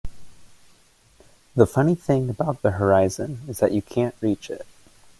The 1.55 1.67
funny 1.67 1.93
thing 1.93 2.27
about 2.31 2.63
the 2.63 2.71
horizon 2.71 3.41
is 3.47 3.59
that 3.59 3.71
you 3.71 3.83
can't 3.83 4.15
reach 4.19 4.49
it. 4.49 4.65